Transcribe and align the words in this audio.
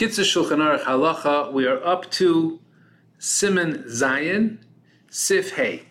Kitzur 0.00 0.24
Shulchan 0.24 0.60
Aruch 0.60 0.84
Halacha. 0.84 1.52
We 1.52 1.66
are 1.66 1.84
up 1.84 2.10
to 2.12 2.58
Siman 3.18 3.84
Zayin, 3.84 4.56
Sif 5.10 5.52
Hey. 5.56 5.82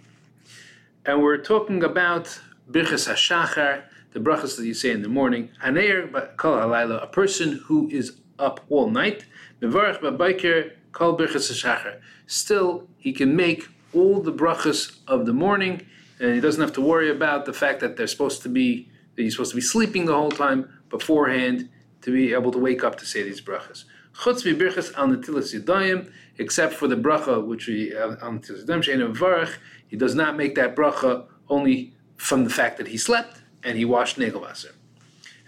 And 1.05 1.21
we're 1.21 1.38
talking 1.38 1.83
about 1.83 2.41
Birchas 2.71 3.07
HaShachar, 3.07 3.83
the 4.13 4.19
brachas 4.19 4.57
that 4.57 4.65
you 4.65 4.73
say 4.73 4.89
in 4.89 5.03
the 5.03 5.09
morning. 5.09 5.51
Haneir 5.63 6.35
Kol 6.37 6.57
Halayla, 6.57 7.03
a 7.03 7.05
person 7.05 7.61
who 7.67 7.87
is 7.89 8.19
up 8.39 8.61
all 8.69 8.89
night. 8.89 9.25
Mevarach 9.62 10.01
Baboker 10.01 10.71
Kol 10.91 11.15
Birchas 11.15 11.51
HaShachar. 11.51 11.99
Still, 12.26 12.87
he 12.97 13.13
can 13.13 13.35
make 13.35 13.67
all 13.94 14.23
the 14.23 14.33
brachas 14.33 14.97
of 15.07 15.28
the 15.28 15.33
morning, 15.33 15.85
and 16.20 16.34
he 16.34 16.41
doesn't 16.41 16.62
have 16.62 16.73
to 16.73 16.81
worry 16.81 17.12
about 17.12 17.45
the 17.45 17.53
fact 17.53 17.80
that 17.81 17.95
they're 17.95 18.07
supposed 18.07 18.41
to 18.41 18.49
be, 18.49 18.89
that 19.16 19.21
he's 19.21 19.34
supposed 19.34 19.52
to 19.52 19.55
be 19.55 19.62
sleeping 19.62 20.05
the 20.05 20.16
whole 20.16 20.31
time 20.31 20.67
beforehand 20.89 21.70
to 22.02 22.12
be 22.12 22.34
able 22.34 22.52
to 22.52 22.58
wake 22.59 22.84
up 22.84 22.98
to 22.98 23.05
say 23.05 23.23
these 23.23 23.41
brachas. 23.41 23.86
Chutz 24.13 24.44
birchas 24.44 24.94
al 24.95 25.08
yadayim, 25.08 26.12
except 26.38 26.73
for 26.73 26.88
the 26.88 26.95
bracha 26.95 27.45
which 27.45 27.67
we 27.67 27.95
al 27.95 28.16
netilas 28.16 28.66
yadayim 28.66 28.84
she'enu 28.84 29.13
varach, 29.13 29.55
he 29.88 29.95
does 29.95 30.16
not 30.16 30.35
make 30.38 30.55
that 30.55 30.76
bracha 30.76 31.26
only 31.49 31.93
from 32.17 32.43
the 32.43 32.49
fact 32.49 32.77
that 32.77 32.88
he 32.88 32.98
slept 32.98 33.41
and 33.63 33.77
he 33.77 33.85
washed 33.85 34.17
negelvasser. 34.17 34.73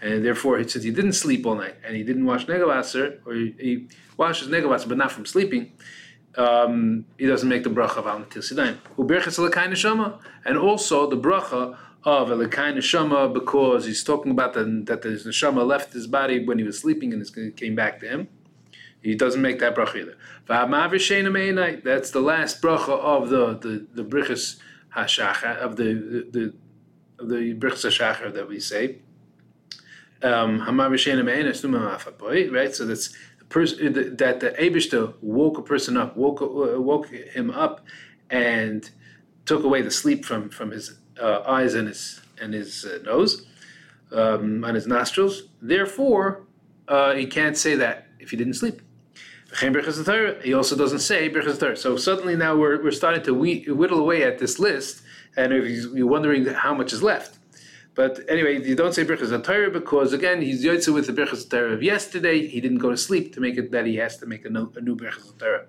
And 0.01 0.25
therefore, 0.25 0.63
since 0.67 0.83
he 0.83 0.91
didn't 0.91 1.13
sleep 1.13 1.45
all 1.45 1.55
night 1.55 1.75
and 1.85 1.95
he 1.95 2.03
didn't 2.03 2.25
wash 2.25 2.45
negelvasser, 2.47 3.19
or 3.25 3.33
he, 3.33 3.55
he 3.59 3.87
washes 4.17 4.47
negelvasser 4.47 4.89
but 4.89 4.97
not 4.97 5.11
from 5.11 5.25
sleeping, 5.25 5.73
um, 6.37 7.05
he 7.17 7.25
doesn't 7.25 7.49
make 7.49 7.63
the 7.63 7.69
bracha 7.69 7.97
of 7.97 8.07
al 8.07 8.21
netilas 8.21 8.51
yadayim. 8.53 8.77
Uberchas 8.97 10.19
and 10.45 10.57
also 10.57 11.09
the 11.09 11.17
bracha 11.17 11.77
of 12.03 12.29
Elokai 12.29 12.75
Neshama 12.75 13.31
because 13.31 13.85
he's 13.85 14.03
talking 14.03 14.31
about 14.31 14.53
the, 14.53 14.63
that 14.85 15.03
the 15.03 15.09
Neshama 15.09 15.65
left 15.65 15.93
his 15.93 16.07
body 16.07 16.45
when 16.45 16.57
he 16.57 16.63
was 16.63 16.79
sleeping 16.79 17.13
and 17.13 17.21
it 17.21 17.57
came 17.57 17.75
back 17.75 17.99
to 17.99 18.07
him. 18.07 18.27
He 19.01 19.15
doesn't 19.15 19.41
make 19.41 19.59
that 19.59 19.75
bracha 19.75 19.95
either. 19.95 20.17
That's 21.83 22.11
the 22.11 22.21
last 22.21 22.61
bracha 22.61 22.89
of 22.89 23.29
the 23.29 23.57
the 23.57 23.87
the 23.93 24.03
brichas 24.03 24.59
of 24.95 25.75
the 25.75 26.27
the 26.31 26.53
of 27.19 27.29
the 27.29 27.55
brichas 27.55 28.33
that 28.33 28.47
we 28.47 28.59
say. 28.59 28.99
Um, 30.23 30.61
right? 30.61 32.75
So 32.75 32.85
that's 32.85 33.09
the 33.39 33.45
person 33.49 33.93
that 34.17 34.39
the 34.39 34.51
Abishta 34.51 35.15
woke 35.21 35.57
a 35.57 35.63
person 35.63 35.97
up, 35.97 36.15
woke 36.15 36.43
uh, 36.43 36.79
woke 36.79 37.07
him 37.07 37.49
up, 37.49 37.83
and 38.29 38.87
took 39.45 39.63
away 39.63 39.81
the 39.81 39.89
sleep 39.89 40.25
from 40.25 40.49
from 40.49 40.69
his 40.69 40.99
uh, 41.21 41.43
eyes 41.45 41.75
and 41.75 41.87
his 41.87 42.21
and 42.41 42.53
his 42.53 42.85
uh, 42.85 42.99
nose 43.03 43.45
um, 44.11 44.63
and 44.63 44.75
his 44.75 44.87
nostrils. 44.87 45.43
Therefore, 45.61 46.43
uh, 46.87 47.13
he 47.13 47.25
can't 47.25 47.57
say 47.57 47.75
that 47.75 48.07
if 48.19 48.31
he 48.31 48.37
didn't 48.37 48.55
sleep. 48.55 48.81
He 49.59 50.53
also 50.53 50.77
doesn't 50.77 50.99
say 50.99 51.75
So 51.75 51.97
suddenly 51.97 52.35
now 52.37 52.55
we're, 52.55 52.81
we're 52.81 52.91
starting 52.91 53.21
to 53.23 53.33
whittle 53.33 53.99
away 53.99 54.23
at 54.23 54.39
this 54.39 54.59
list, 54.59 55.03
and 55.35 55.51
if 55.51 55.93
you're 55.93 56.07
wondering 56.07 56.45
how 56.45 56.73
much 56.73 56.93
is 56.93 57.03
left. 57.03 57.37
But 57.93 58.21
anyway, 58.29 58.65
you 58.65 58.75
don't 58.75 58.93
say 58.93 59.03
Birchas 59.03 59.43
Torah 59.43 59.69
because 59.69 60.13
again 60.13 60.41
he's 60.41 60.63
yotze 60.63 60.93
with 60.93 61.07
the 61.07 61.13
Birchas 61.13 61.49
Torah 61.49 61.73
of 61.73 61.83
yesterday. 61.83 62.47
He 62.47 62.61
didn't 62.61 62.77
go 62.77 62.89
to 62.89 62.97
sleep 62.97 63.33
to 63.33 63.41
make 63.41 63.57
it 63.57 63.71
that 63.71 63.85
he 63.85 63.97
has 63.97 64.17
to 64.17 64.25
make 64.25 64.45
a 64.45 64.49
new, 64.49 64.71
a 64.75 64.81
new 64.81 64.95
Birchas 64.95 65.37
Torah. 65.37 65.65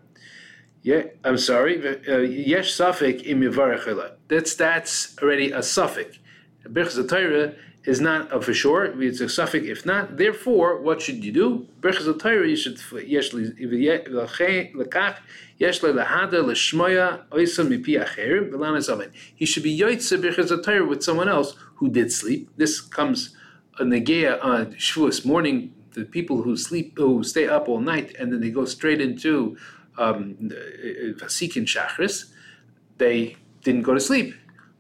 Yeah, 0.83 1.05
I'm 1.23 1.39
sorry. 1.39 1.79
Uh, 2.09 2.19
yesh 2.19 2.77
suffik 2.77 3.25
im 3.25 3.41
That's 4.27 4.55
that's 4.57 5.17
already 5.23 5.53
a 5.53 5.63
suffix. 5.63 6.19
Birchas 6.67 7.09
Torah 7.09 7.55
is 7.85 8.01
not 8.01 8.33
a 8.35 8.41
for 8.41 8.53
sure. 8.53 9.01
It's 9.01 9.21
a 9.21 9.29
suffix 9.29 9.67
if 9.69 9.87
not. 9.87 10.17
Therefore, 10.17 10.81
what 10.83 11.01
should 11.01 11.25
you 11.25 11.31
do? 11.31 11.69
Birchas 11.81 12.19
Torah 12.21 12.49
you 12.49 12.57
should 12.57 12.81
yesh 13.07 13.31
lekach 13.31 15.19
yesh 15.59 15.81
lehada 15.81 16.43
leshmoya 16.43 17.29
oisam 17.31 17.69
mipi 17.69 18.05
acher 18.05 18.51
v'lana 18.51 19.11
He 19.37 19.47
should 19.47 19.63
be 19.63 19.79
yoytze 19.79 20.21
Birchas 20.21 20.65
Torah 20.65 20.85
with 20.85 21.05
someone 21.05 21.29
else 21.29 21.55
who 21.77 21.91
did 21.91 22.11
sleep. 22.11 22.51
This 22.57 22.81
comes 22.81 23.37
a 23.79 23.85
negeya 23.85 24.45
on 24.45 24.73
Shavuos 24.75 25.25
morning. 25.25 25.75
The 25.93 26.07
people 26.07 26.43
who 26.43 26.57
sleep, 26.57 26.97
who 26.97 27.23
stay 27.23 27.47
up 27.47 27.69
all 27.69 27.79
night, 27.79 28.17
and 28.19 28.33
then 28.33 28.41
they 28.41 28.49
go 28.51 28.65
straight 28.65 29.01
into 29.01 29.59
um, 29.99 30.35
Vasikin 31.21 31.65
Shachris, 31.65 32.31
they 32.99 33.37
didn't 33.63 33.83
go 33.83 33.95
to 33.95 34.01
sleep. 34.01 34.35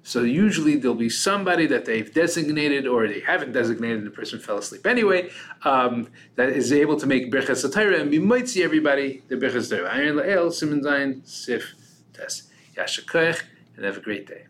So 0.04 0.22
usually 0.22 0.76
there'll 0.76 0.96
be 0.96 1.08
somebody 1.08 1.66
that 1.66 1.84
they've 1.84 2.12
designated 2.12 2.88
or 2.88 3.06
they 3.06 3.20
haven't 3.20 3.52
designated, 3.52 4.04
the 4.04 4.10
person 4.10 4.40
fell 4.40 4.58
asleep 4.58 4.84
anyway, 4.84 5.30
um, 5.62 6.08
that 6.34 6.48
is 6.48 6.72
able 6.72 6.98
to 6.98 7.06
make 7.06 7.30
Birchas 7.30 7.64
Satira 7.64 8.00
and 8.00 8.10
we 8.10 8.18
might 8.18 8.48
see 8.48 8.64
everybody 8.64 9.22
the 9.28 9.36
Birchas 9.36 9.70
Satira. 9.70 9.90
Ayin 9.90 10.20
La'el, 10.20 10.48
Siman 10.48 10.82
Zayin, 10.82 11.26
Sif, 11.26 11.74
Tes. 12.12 12.48
Yasha 12.76 13.02
and 13.76 13.84
have 13.84 13.96
a 13.96 14.00
great 14.00 14.26
day. 14.26 14.44